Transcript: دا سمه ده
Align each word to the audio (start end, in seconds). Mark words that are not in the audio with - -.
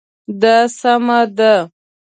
دا 0.41 0.55
سمه 0.79 1.19
ده 1.37 1.53